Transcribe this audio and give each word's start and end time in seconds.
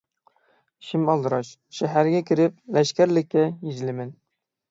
ئىشىم 0.85 1.03
ئالدىراش، 1.13 1.51
شەھەرگە 1.79 2.23
كىرىپ 2.31 2.57
لەشكەرلىككە 2.77 3.43
يېزىلىمەن. 3.69 4.13